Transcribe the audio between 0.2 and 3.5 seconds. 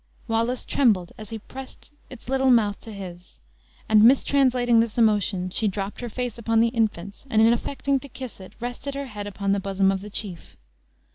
Wallace trembled as he pressed its little mouth to his;